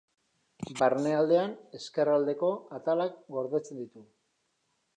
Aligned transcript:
Barnealdean, 0.79 1.53
ezkerraldeko 1.79 2.49
atalak 2.79 3.21
gordetzen 3.37 3.83
ditu. 3.83 4.05